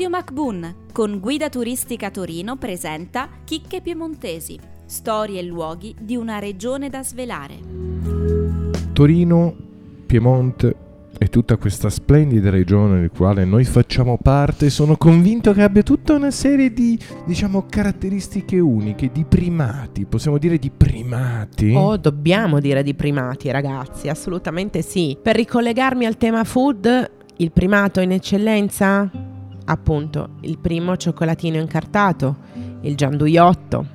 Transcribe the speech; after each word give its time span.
Radio 0.00 0.16
MacBoon 0.16 0.74
con 0.94 1.18
Guida 1.20 1.50
Turistica 1.50 2.10
Torino 2.10 2.56
presenta 2.56 3.28
Chicche 3.44 3.82
Piemontesi, 3.82 4.58
storie 4.86 5.40
e 5.40 5.42
luoghi 5.42 5.94
di 6.00 6.16
una 6.16 6.38
regione 6.38 6.88
da 6.88 7.02
svelare. 7.02 7.58
Torino, 8.94 9.54
Piemonte 10.06 10.74
e 11.18 11.26
tutta 11.26 11.58
questa 11.58 11.90
splendida 11.90 12.48
regione 12.48 13.00
del 13.00 13.10
quale 13.10 13.44
noi 13.44 13.64
facciamo 13.64 14.16
parte, 14.16 14.70
sono 14.70 14.96
convinto 14.96 15.52
che 15.52 15.60
abbia 15.60 15.82
tutta 15.82 16.14
una 16.14 16.30
serie 16.30 16.72
di, 16.72 16.98
diciamo, 17.26 17.66
caratteristiche 17.68 18.58
uniche, 18.58 19.10
di 19.12 19.26
primati, 19.26 20.06
possiamo 20.06 20.38
dire 20.38 20.56
di 20.56 20.70
primati? 20.70 21.74
Oh, 21.76 21.98
dobbiamo 21.98 22.58
dire 22.58 22.82
di 22.82 22.94
primati, 22.94 23.50
ragazzi, 23.50 24.08
assolutamente 24.08 24.80
sì. 24.80 25.18
Per 25.20 25.36
ricollegarmi 25.36 26.06
al 26.06 26.16
tema 26.16 26.42
food, 26.44 27.10
il 27.36 27.52
primato 27.52 28.00
in 28.00 28.12
eccellenza? 28.12 29.28
Appunto 29.70 30.36
il 30.40 30.58
primo 30.58 30.96
cioccolatino 30.96 31.56
incartato, 31.56 32.36
il 32.82 32.96
gianduiotto, 32.96 33.86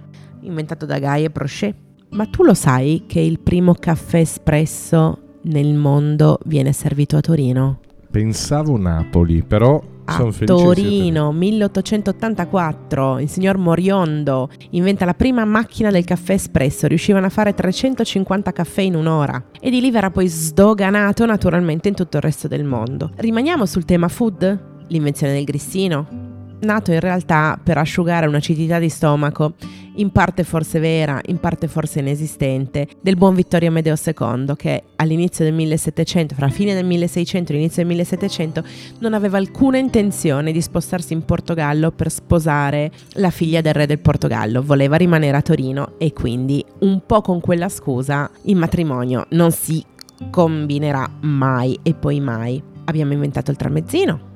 inventato 0.42 0.86
da 0.86 1.00
Guy 1.00 1.26
e 1.26 1.30
Prochet. 1.30 1.76
Ma 2.12 2.26
tu 2.28 2.44
lo 2.44 2.54
sai 2.54 3.04
che 3.08 3.20
il 3.20 3.40
primo 3.40 3.74
caffè 3.74 4.20
espresso 4.20 5.20
nel 5.44 5.74
mondo 5.74 6.40
viene 6.46 6.72
servito 6.72 7.18
a 7.18 7.22
Torino? 7.22 7.80
Pensavo 8.10 8.78
Napoli, 8.78 9.44
però 9.44 9.82
a 10.06 10.32
Torino, 10.46 11.32
1884, 11.32 13.20
il 13.20 13.28
signor 13.28 13.58
Moriondo 13.58 14.50
inventa 14.72 15.04
la 15.04 15.16
prima 15.16 15.46
macchina 15.46 15.90
del 15.90 16.06
caffè 16.06 16.34
espresso, 16.34 16.88
riuscivano 16.88 17.26
a 17.26 17.30
fare 17.30 17.54
350 17.54 18.52
caffè 18.52 18.82
in 18.82 18.96
un'ora 18.96 19.44
e 19.60 19.70
di 19.72 19.82
lì 19.82 19.90
verrà 19.90 20.12
poi 20.12 20.28
sdoganato 20.28 21.26
naturalmente 21.26 21.88
in 21.88 21.96
tutto 21.96 22.18
il 22.18 22.24
resto 22.24 22.48
del 22.48 22.64
mondo. 22.64 23.12
Rimaniamo 23.16 23.66
sul 23.66 23.86
tema 23.86 24.08
food? 24.08 24.74
L'invenzione 24.88 25.34
del 25.34 25.44
grissino, 25.44 26.34
nato 26.62 26.92
in 26.92 27.00
realtà 27.00 27.60
per 27.62 27.78
asciugare 27.78 28.28
un'acidità 28.28 28.80
di 28.80 28.90
stomaco, 28.90 29.54
in 29.98 30.12
parte 30.12 30.44
forse 30.44 30.80
vera, 30.80 31.22
in 31.28 31.40
parte 31.40 31.68
forse 31.68 32.00
inesistente, 32.00 32.88
del 33.02 33.16
buon 33.16 33.36
Vittorio 33.36 33.70
Amedeo 33.70 33.96
II 33.96 34.54
che 34.58 34.84
all'inizio 34.98 35.46
del 35.46 35.54
1700, 35.54 36.36
fra 36.36 36.50
fine 36.50 36.74
del 36.74 36.86
1600 36.86 37.52
e 37.52 37.56
l'inizio 37.56 37.84
del 37.84 37.96
1700, 37.96 38.64
non 39.00 39.14
aveva 39.14 39.38
alcuna 39.38 39.78
intenzione 39.78 40.52
di 40.52 40.62
spostarsi 40.62 41.14
in 41.14 41.24
Portogallo 41.24 41.92
per 41.92 42.12
sposare 42.12 42.92
la 43.14 43.30
figlia 43.30 43.62
del 43.62 43.74
re 43.74 43.86
del 43.86 44.00
Portogallo, 44.00 44.62
voleva 44.62 44.98
rimanere 44.98 45.38
a 45.38 45.42
Torino 45.42 45.94
e 45.98 46.12
quindi 46.12 46.64
un 46.80 47.02
po' 47.06 47.22
con 47.22 47.40
quella 47.40 47.70
scusa 47.70 48.30
il 48.44 48.56
matrimonio 48.56 49.26
non 49.30 49.52
si 49.52 49.84
combinerà 50.30 51.10
mai 51.22 51.78
e 51.84 51.94
poi 51.94 52.20
mai. 52.20 52.62
Abbiamo 52.86 53.14
inventato 53.14 53.52
il 53.52 53.58
tramezzino 53.58 54.34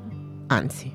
anzi, 0.49 0.91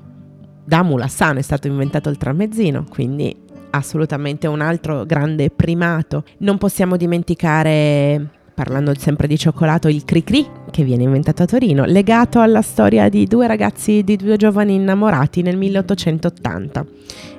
da 0.63 0.83
Mulassano 0.83 1.39
è 1.39 1.41
stato 1.41 1.67
inventato 1.67 2.09
il 2.09 2.17
tramezzino, 2.17 2.85
quindi 2.89 3.35
assolutamente 3.71 4.47
un 4.47 4.61
altro 4.61 5.05
grande 5.05 5.49
primato. 5.49 6.23
Non 6.39 6.57
possiamo 6.57 6.97
dimenticare, 6.97 8.29
parlando 8.53 8.93
sempre 8.97 9.27
di 9.27 9.37
cioccolato, 9.37 9.87
il 9.87 10.05
Cricri 10.05 10.47
che 10.71 10.83
viene 10.83 11.03
inventato 11.03 11.43
a 11.43 11.45
Torino, 11.45 11.85
legato 11.85 12.39
alla 12.39 12.61
storia 12.61 13.09
di 13.09 13.25
due 13.25 13.47
ragazzi, 13.47 14.03
di 14.03 14.15
due 14.15 14.37
giovani 14.37 14.75
innamorati 14.75 15.41
nel 15.41 15.57
1880. 15.57 16.85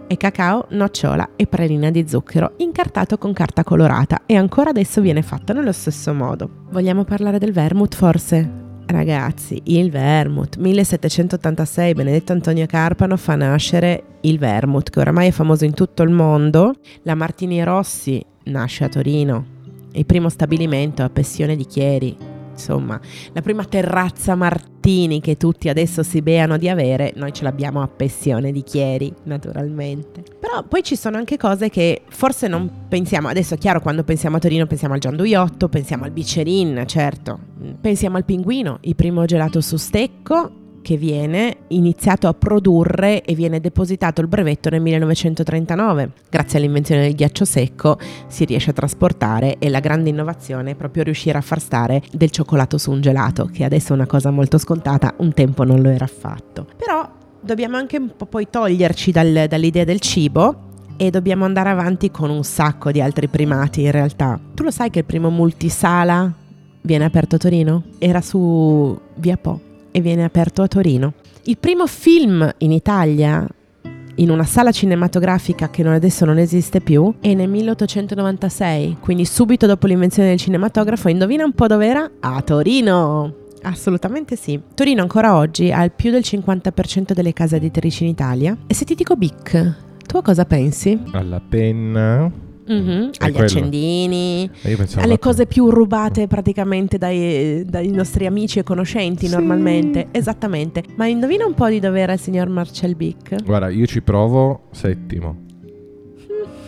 È 0.07 0.17
cacao, 0.17 0.67
nocciola 0.71 1.31
e 1.35 1.47
pralina 1.49 1.91
di 1.91 2.09
zucchero, 2.09 2.53
incartato 2.59 3.19
con 3.19 3.33
carta 3.33 3.65
colorata 3.65 4.23
e 4.25 4.37
ancora 4.37 4.71
adesso 4.71 5.01
viene 5.01 5.23
fatto 5.23 5.53
nello 5.53 5.73
stesso 5.73 6.15
modo. 6.15 6.49
Vogliamo 6.71 7.03
parlare 7.03 7.39
del 7.39 7.53
vermouth 7.53 7.97
forse? 7.97 8.66
Ragazzi, 8.87 9.61
il 9.65 9.91
vermouth, 9.91 10.57
1786 10.59 11.93
Benedetto 11.93 12.33
Antonio 12.33 12.67
Carpano 12.67 13.17
fa 13.17 13.35
nascere 13.35 14.19
il 14.21 14.39
vermouth 14.39 14.91
che 14.91 15.01
oramai 15.01 15.29
è 15.29 15.33
famoso 15.33 15.65
in 15.65 15.75
tutto 15.75 16.05
il 16.05 16.11
mondo. 16.11 16.77
La 17.03 17.17
Martini 17.17 17.65
Rossi 17.65 18.25
nasce 18.45 18.85
a 18.85 18.89
Torino, 18.89 19.45
il 19.93 20.07
primo 20.07 20.29
stabilimento 20.29 21.03
a 21.03 21.11
Pessione 21.11 21.57
di 21.57 21.67
Chieri, 21.67 22.17
insomma, 22.57 22.99
la 23.33 23.43
prima 23.43 23.65
terrazza 23.65 24.35
Martini 24.35 25.21
che 25.21 25.37
tutti 25.37 25.69
adesso 25.69 26.03
si 26.03 26.23
beano 26.23 26.57
di 26.57 26.69
avere, 26.69 27.13
noi 27.17 27.33
ce 27.33 27.45
l'abbiamo 27.45 27.83
a 27.83 27.89
Pessione 27.89 28.51
di 28.51 28.63
Chieri, 28.63 29.13
naturalmente. 29.25 30.23
Però 30.41 30.63
poi 30.65 30.83
ci 30.83 30.97
sono 30.97 31.17
anche 31.19 31.37
cose 31.37 31.69
che 31.69 32.03
forse 32.09 32.49
non 32.49 32.87
pensiamo, 32.89 33.29
adesso 33.29 33.55
è 33.55 33.59
chiaro 33.59 33.81
quando 33.81 34.05
pensiamo 34.05 34.37
a 34.37 34.41
Torino 34.41 34.67
pensiamo 34.67 34.95
al 34.95 35.01
gianduiotto, 35.01 35.69
pensiamo 35.69 36.05
al 36.05 36.11
bicerin, 36.11 36.85
certo, 36.87 37.39
pensiamo 37.81 38.17
al 38.17 38.25
pinguino, 38.25 38.79
il 38.83 38.97
primo 38.97 39.25
gelato 39.25 39.61
su 39.61 39.77
stecco, 39.77 40.65
che 40.87 40.97
viene 40.97 41.57
iniziato 41.69 42.29
a 42.29 42.33
produrre 42.33 43.23
e 43.23 43.35
viene 43.35 43.59
depositato 43.59 44.21
il 44.21 44.29
brevetto 44.29 44.71
nel 44.71 44.81
1939. 44.81 46.13
Grazie 46.31 46.61
all'invenzione 46.61 47.03
del 47.03 47.17
ghiaccio 47.17 47.45
secco 47.45 47.99
si 48.29 48.45
riesce 48.45 48.71
a 48.71 48.73
trasportare 48.73 49.59
e 49.59 49.69
la 49.69 49.81
grande 49.81 50.11
innovazione 50.11 50.71
è 50.71 50.75
proprio 50.77 51.03
riuscire 51.03 51.39
a 51.39 51.41
far 51.41 51.59
stare 51.59 52.05
del 52.13 52.31
cioccolato 52.31 52.79
su 52.79 52.93
un 52.93 53.01
gelato, 53.01 53.51
che 53.53 53.65
adesso 53.65 53.95
è 53.95 53.97
una 53.97 54.07
cosa 54.07 54.31
molto 54.31 54.59
scontata, 54.59 55.15
un 55.17 55.33
tempo 55.33 55.65
non 55.65 55.83
lo 55.83 55.91
era 55.91 56.05
affatto. 56.05 56.69
Però 56.77 57.11
dobbiamo 57.41 57.77
anche 57.77 57.97
un 57.97 58.13
po' 58.17 58.27
poi 58.27 58.47
toglierci 58.49 59.11
dal, 59.11 59.47
dall'idea 59.49 59.83
del 59.83 59.99
cibo 59.99 60.69
e 60.97 61.11
dobbiamo 61.11 61.45
andare 61.45 61.71
avanti 61.71 62.13
con 62.13 62.31
un 62.31 62.45
sacco 62.45 62.93
di 62.93 63.01
altri 63.01 63.27
primati 63.27 63.83
in 63.83 63.91
realtà. 63.91 64.39
Tu 64.55 64.63
lo 64.63 64.71
sai 64.71 64.91
che 64.91 65.01
il 65.01 65.05
primo 65.05 65.31
multisala 65.31 66.33
viene 66.83 67.05
aperto 67.05 67.35
a 67.35 67.39
Torino? 67.39 67.83
Era 67.99 68.21
su 68.21 68.97
Via 69.17 69.37
Po 69.37 69.66
e 69.97 70.03
viene 70.03 70.25
aperto 70.25 70.61
a 70.61 70.69
Torino. 70.69 71.15
Il 71.45 71.57
primo 71.57 71.87
film 71.87 72.47
in 72.59 72.71
Italia 72.71 73.47
in 74.17 74.29
una 74.29 74.45
sala 74.45 74.71
cinematografica 74.71 75.71
che 75.71 75.83
adesso 75.89 76.27
non 76.27 76.37
esiste 76.37 76.83
più 76.83 77.15
è 77.19 77.33
nel 77.33 77.49
1896, 77.49 78.99
quindi 79.01 79.25
subito 79.25 79.67
dopo 79.67 79.87
l'invenzione 79.87 80.29
del 80.29 80.39
cinematografo. 80.39 81.09
Indovina 81.09 81.47
un 81.47 81.53
po' 81.53 81.67
dove 81.67 81.87
era? 81.87 82.11
A 82.21 82.43
Torino! 82.43 83.35
Assolutamente 83.63 84.37
sì. 84.37 84.61
Torino 84.75 85.01
ancora 85.01 85.35
oggi 85.35 85.73
ha 85.73 85.83
il 85.83 85.93
più 85.93 86.11
del 86.11 86.23
50% 86.23 87.15
delle 87.15 87.33
case 87.33 87.57
editrici 87.57 88.05
in 88.05 88.11
Italia. 88.11 88.55
E 88.67 88.75
se 88.75 88.85
ti 88.85 88.95
dico 88.95 89.17
Bic, 89.17 89.75
tu 90.07 90.19
a 90.19 90.23
cosa 90.23 90.45
pensi? 90.45 91.01
Alla 91.13 91.41
penna 91.41 92.31
Mm-hmm, 92.71 93.11
agli 93.19 93.31
quello. 93.31 93.39
accendini, 93.39 94.51
alle 94.97 95.19
cose 95.21 95.47
più 95.47 95.71
rubate 95.71 96.27
praticamente 96.27 96.99
dai, 96.99 97.65
dai 97.65 97.91
nostri 97.91 98.27
amici 98.27 98.59
e 98.59 98.63
conoscenti 98.65 99.27
sì. 99.27 99.35
normalmente. 99.35 100.09
Esattamente. 100.11 100.83
Ma 100.97 101.07
indovina 101.07 101.47
un 101.47 101.55
po' 101.55 101.69
di 101.69 101.79
dove 101.79 102.01
era 102.01 102.15
il 102.15 102.19
signor 102.19 102.49
Marcel 102.49 102.97
Bic? 102.97 103.43
Guarda, 103.45 103.69
io 103.69 103.87
ci 103.87 104.03
provo 104.03 104.63
settimo. 104.73 105.45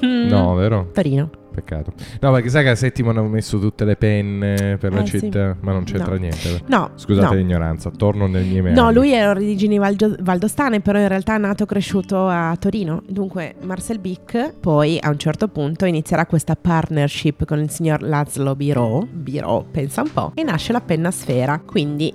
Mm-hmm. 0.04 0.28
No, 0.28 0.54
vero? 0.54 0.90
Torino. 0.92 1.30
Peccato. 1.58 1.92
No, 2.20 2.32
perché 2.32 2.48
sai 2.48 2.62
che 2.62 2.70
a 2.70 2.74
settimo 2.74 3.10
hanno 3.10 3.24
messo 3.24 3.58
tutte 3.58 3.84
le 3.84 3.96
penne 3.96 4.76
per 4.78 4.92
la 4.92 5.02
eh, 5.02 5.04
città, 5.04 5.52
sì. 5.52 5.58
ma 5.64 5.72
non 5.72 5.84
c'entra 5.84 6.12
no. 6.12 6.18
niente. 6.18 6.62
No. 6.66 6.90
Scusate 6.94 7.34
no. 7.34 7.40
l'ignoranza, 7.40 7.90
torno 7.90 8.26
nel 8.26 8.44
mio 8.44 8.62
meandri. 8.62 8.82
No, 8.82 8.90
lui 8.90 9.12
è 9.12 9.28
origini 9.28 9.78
valdo- 9.78 10.16
valdostane, 10.20 10.80
però 10.80 10.98
in 10.98 11.08
realtà 11.08 11.34
è 11.34 11.38
nato 11.38 11.64
e 11.64 11.66
cresciuto 11.66 12.26
a 12.28 12.56
Torino. 12.58 13.02
Dunque 13.08 13.56
Marcel 13.62 13.98
Bic 13.98 14.54
poi 14.60 14.98
a 15.00 15.08
un 15.10 15.18
certo 15.18 15.48
punto 15.48 15.84
inizierà 15.84 16.26
questa 16.26 16.54
partnership 16.54 17.44
con 17.44 17.58
il 17.58 17.70
signor 17.70 18.02
Laszlo 18.02 18.54
Biro, 18.54 19.06
Biro, 19.10 19.66
pensa 19.70 20.02
un 20.02 20.12
po', 20.12 20.32
e 20.34 20.42
nasce 20.42 20.72
la 20.72 20.80
penna 20.80 21.10
sfera. 21.10 21.60
Quindi 21.64 22.12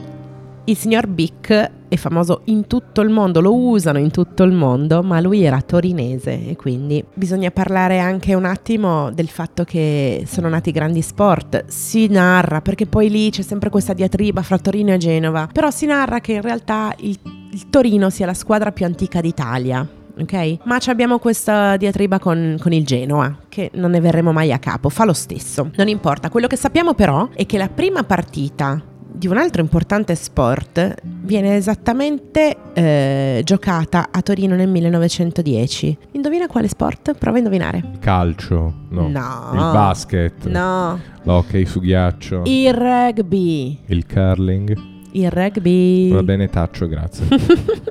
il 0.66 0.78
signor 0.78 1.08
Bic 1.08 1.72
è 1.90 1.96
famoso 1.96 2.42
in 2.46 2.68
tutto 2.68 3.02
il 3.02 3.10
mondo, 3.10 3.42
lo 3.42 3.54
usano 3.54 4.00
in 4.00 4.12
tutto 4.12 4.44
il 4.44 4.54
mondo, 4.54 5.04
ma 5.04 5.20
lui 5.20 5.44
era 5.44 5.62
torinese 5.62 6.48
e 6.48 6.56
quindi 6.56 7.04
bisogna 7.14 7.52
parlare 7.52 8.00
anche 8.00 8.34
un 8.34 8.46
attimo 8.46 9.12
del 9.12 9.28
fatto 9.28 9.64
che 9.66 10.24
sono 10.26 10.48
nati 10.48 10.72
grandi 10.72 11.02
sport. 11.02 11.66
Si 11.68 12.08
narra, 12.08 12.62
perché 12.62 12.86
poi 12.86 13.10
lì 13.10 13.30
c'è 13.30 13.42
sempre 13.42 13.70
questa 13.70 13.94
diatriba 13.94 14.42
fra 14.42 14.58
Torino 14.58 14.94
e 14.94 14.98
Genova, 14.98 15.50
però 15.52 15.70
si 15.70 15.86
narra 15.86 16.22
che 16.22 16.34
in 16.34 16.42
realtà 16.42 16.94
il, 17.00 17.20
il 17.52 17.70
Torino 17.70 18.10
sia 18.10 18.26
la 18.26 18.34
squadra 18.34 18.72
più 18.72 18.86
antica 18.86 19.20
d'Italia. 19.20 19.86
Ok? 20.16 20.58
Ma 20.64 20.78
abbiamo 20.86 21.18
questa 21.18 21.76
diatriba 21.76 22.20
con, 22.20 22.58
con, 22.62 22.72
il 22.72 22.86
Genoa, 22.86 23.36
che 23.50 23.72
non 23.74 23.92
ne 23.92 24.00
verremo 24.00 24.32
mai 24.32 24.54
a 24.54 24.60
capo, 24.60 24.90
fa 24.90 25.06
lo 25.06 25.14
stesso. 25.14 25.72
Non 25.76 25.88
importa, 25.88 26.30
quello 26.30 26.48
che 26.48 26.56
sappiamo 26.56 26.94
però 26.94 27.30
è 27.34 27.46
che 27.48 27.58
la 27.58 27.68
prima 27.68 28.04
partita 28.04 28.92
di 29.24 29.30
un 29.30 29.38
altro 29.38 29.62
importante 29.62 30.16
sport 30.16 30.96
viene 31.02 31.56
esattamente 31.56 32.58
eh, 32.74 33.42
giocata 33.46 34.10
a 34.12 34.22
Torino 34.22 34.54
nel 34.54 34.68
1910. 34.68 35.98
Indovina 36.12 36.48
quale 36.48 36.68
sport? 36.68 37.14
Prova 37.14 37.38
a 37.38 37.40
indovinare. 37.40 37.78
Il 37.78 38.00
calcio? 38.00 38.74
No. 38.90 39.08
no. 39.08 39.50
Il 39.54 39.60
basket? 39.72 40.46
No. 40.48 41.00
L'hockey 41.22 41.66
su 41.66 41.80
ghiaccio? 41.80 42.42
Il 42.48 42.74
rugby. 42.74 43.80
Il 43.86 44.06
curling? 44.06 44.78
Il 45.14 45.32
rugby. 45.32 46.12
Va 46.12 46.24
bene, 46.24 46.50
taccio, 46.50 46.90
grazie. 46.90 47.26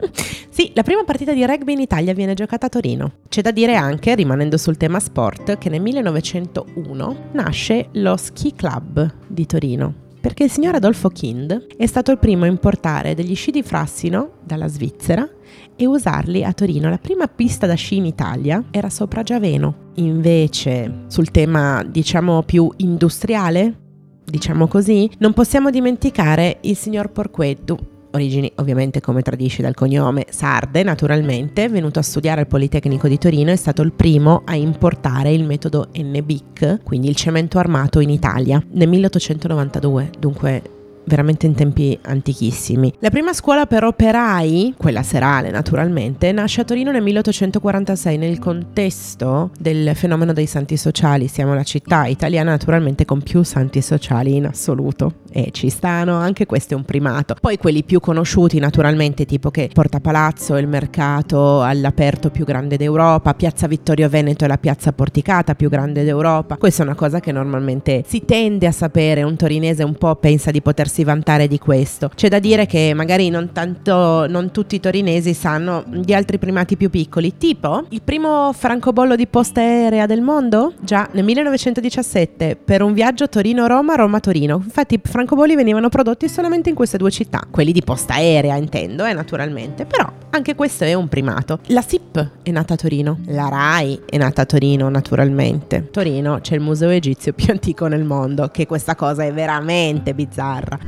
sì, 0.50 0.70
la 0.74 0.82
prima 0.82 1.02
partita 1.04 1.32
di 1.32 1.46
rugby 1.46 1.72
in 1.72 1.80
Italia 1.80 2.12
viene 2.12 2.34
giocata 2.34 2.66
a 2.66 2.68
Torino. 2.68 3.12
C'è 3.30 3.40
da 3.40 3.52
dire 3.52 3.74
anche, 3.74 4.14
rimanendo 4.14 4.58
sul 4.58 4.76
tema 4.76 5.00
sport, 5.00 5.56
che 5.56 5.70
nel 5.70 5.80
1901 5.80 7.16
nasce 7.32 7.88
lo 7.92 8.18
Ski 8.18 8.52
Club 8.54 9.14
di 9.26 9.46
Torino 9.46 10.02
Perché 10.22 10.44
il 10.44 10.52
signor 10.52 10.76
Adolfo 10.76 11.08
Kind 11.08 11.66
è 11.76 11.84
stato 11.84 12.12
il 12.12 12.18
primo 12.18 12.44
a 12.44 12.46
importare 12.46 13.12
degli 13.16 13.34
sci 13.34 13.50
di 13.50 13.64
Frassino 13.64 14.34
dalla 14.44 14.68
Svizzera 14.68 15.28
e 15.74 15.84
usarli 15.84 16.44
a 16.44 16.52
Torino. 16.52 16.88
La 16.88 16.98
prima 16.98 17.26
pista 17.26 17.66
da 17.66 17.74
sci 17.74 17.96
in 17.96 18.06
Italia 18.06 18.62
era 18.70 18.88
sopra 18.88 19.24
Giaveno. 19.24 19.90
Invece, 19.94 21.06
sul 21.08 21.32
tema 21.32 21.82
diciamo 21.82 22.44
più 22.44 22.70
industriale, 22.76 23.76
diciamo 24.24 24.68
così, 24.68 25.10
non 25.18 25.32
possiamo 25.32 25.70
dimenticare 25.70 26.58
il 26.60 26.76
signor 26.76 27.10
Porqueddu, 27.10 27.76
origini 28.12 28.50
ovviamente 28.56 29.00
come 29.00 29.22
tradisce 29.22 29.62
dal 29.62 29.74
cognome 29.74 30.26
sarde 30.30 30.82
naturalmente, 30.82 31.68
venuto 31.68 31.98
a 31.98 32.02
studiare 32.02 32.40
al 32.40 32.46
Politecnico 32.46 33.08
di 33.08 33.18
Torino, 33.18 33.50
è 33.50 33.56
stato 33.56 33.82
il 33.82 33.92
primo 33.92 34.42
a 34.44 34.54
importare 34.54 35.32
il 35.32 35.44
metodo 35.44 35.88
NBIC, 35.94 36.82
quindi 36.82 37.08
il 37.08 37.16
cemento 37.16 37.58
armato 37.58 38.00
in 38.00 38.10
Italia, 38.10 38.62
nel 38.72 38.88
1892, 38.88 40.10
dunque 40.18 40.62
veramente 41.04 41.46
in 41.46 41.54
tempi 41.54 41.98
antichissimi. 42.02 42.92
La 43.00 43.10
prima 43.10 43.32
scuola 43.32 43.66
per 43.66 43.84
operai, 43.84 44.74
quella 44.76 45.02
serale 45.02 45.50
naturalmente, 45.50 46.32
nasce 46.32 46.60
a 46.60 46.64
Torino 46.64 46.90
nel 46.90 47.02
1846 47.02 48.16
nel 48.18 48.38
contesto 48.38 49.50
del 49.58 49.92
fenomeno 49.94 50.32
dei 50.32 50.46
santi 50.46 50.76
sociali. 50.76 51.28
Siamo 51.28 51.54
la 51.54 51.62
città 51.62 52.06
italiana 52.06 52.50
naturalmente 52.50 53.04
con 53.04 53.22
più 53.22 53.42
santi 53.42 53.80
sociali 53.80 54.36
in 54.36 54.46
assoluto 54.46 55.14
e 55.30 55.50
ci 55.52 55.70
stanno, 55.70 56.16
anche 56.16 56.46
questo 56.46 56.74
è 56.74 56.76
un 56.76 56.84
primato. 56.84 57.36
Poi 57.40 57.56
quelli 57.56 57.82
più 57.82 58.00
conosciuti 58.00 58.58
naturalmente 58.58 59.24
tipo 59.24 59.50
che 59.50 59.70
Porta 59.72 60.00
Palazzo 60.00 60.56
il 60.56 60.68
mercato 60.68 61.62
all'aperto 61.62 62.30
più 62.30 62.44
grande 62.44 62.76
d'Europa, 62.76 63.34
Piazza 63.34 63.66
Vittorio 63.66 64.08
Veneto 64.08 64.44
è 64.44 64.48
la 64.48 64.58
piazza 64.58 64.92
porticata 64.92 65.54
più 65.54 65.68
grande 65.68 66.04
d'Europa. 66.04 66.56
Questa 66.56 66.82
è 66.82 66.86
una 66.86 66.94
cosa 66.94 67.20
che 67.20 67.32
normalmente 67.32 68.04
si 68.06 68.24
tende 68.24 68.66
a 68.66 68.72
sapere, 68.72 69.22
un 69.22 69.36
torinese 69.36 69.82
un 69.82 69.94
po' 69.94 70.14
pensa 70.16 70.50
di 70.50 70.60
poter 70.60 70.88
potersi 70.92 71.04
vantare 71.04 71.48
di 71.48 71.58
questo. 71.58 72.10
C'è 72.14 72.28
da 72.28 72.38
dire 72.38 72.66
che 72.66 72.92
magari 72.94 73.30
non, 73.30 73.52
tanto, 73.52 74.26
non 74.28 74.50
tutti 74.50 74.74
i 74.74 74.80
torinesi 74.80 75.32
sanno 75.32 75.84
di 75.86 76.12
altri 76.12 76.38
primati 76.38 76.76
più 76.76 76.90
piccoli, 76.90 77.38
tipo 77.38 77.84
il 77.88 78.02
primo 78.02 78.52
francobollo 78.52 79.16
di 79.16 79.26
posta 79.26 79.60
aerea 79.60 80.04
del 80.06 80.20
mondo, 80.20 80.74
già 80.80 81.08
nel 81.12 81.24
1917, 81.24 82.56
per 82.56 82.82
un 82.82 82.92
viaggio 82.92 83.28
Torino-Roma, 83.28 83.94
Roma-Torino. 83.94 84.60
Infatti 84.62 84.94
i 84.94 85.00
francobolli 85.02 85.56
venivano 85.56 85.88
prodotti 85.88 86.28
solamente 86.28 86.68
in 86.68 86.74
queste 86.74 86.98
due 86.98 87.10
città, 87.10 87.46
quelli 87.50 87.72
di 87.72 87.82
posta 87.82 88.14
aerea 88.14 88.56
intendo, 88.56 89.04
eh, 89.04 89.14
naturalmente, 89.14 89.86
però 89.86 90.10
anche 90.30 90.54
questo 90.54 90.84
è 90.84 90.94
un 90.94 91.08
primato. 91.08 91.58
La 91.66 91.82
SIP 91.82 92.30
è 92.42 92.50
nata 92.50 92.74
a 92.74 92.76
Torino, 92.76 93.18
la 93.26 93.48
RAI 93.48 94.00
è 94.06 94.16
nata 94.16 94.42
a 94.42 94.46
Torino 94.46 94.88
naturalmente. 94.88 95.88
Torino 95.90 96.40
c'è 96.40 96.54
il 96.54 96.60
museo 96.60 96.88
egizio 96.88 97.32
più 97.32 97.46
antico 97.52 97.86
nel 97.86 98.04
mondo, 98.04 98.48
che 98.48 98.66
questa 98.66 98.94
cosa 98.94 99.24
è 99.24 99.32
veramente 99.32 100.14
bizzarra. 100.14 100.78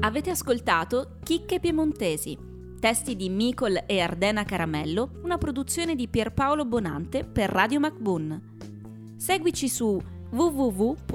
Avete 0.00 0.30
ascoltato 0.30 1.16
Chicche 1.22 1.60
Piemontesi, 1.60 2.36
testi 2.78 3.16
di 3.16 3.28
Micol 3.30 3.84
e 3.86 4.00
Ardena 4.00 4.44
Caramello, 4.44 5.20
una 5.22 5.38
produzione 5.38 5.94
di 5.94 6.08
Pierpaolo 6.08 6.64
Bonante 6.64 7.24
per 7.24 7.50
Radio 7.50 7.80
MacBoon. 7.80 8.52
Seguici 9.16 9.68
su 9.68 10.00
www.mbun.it. 10.30 11.12